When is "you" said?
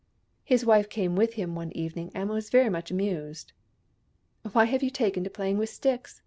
4.81-4.89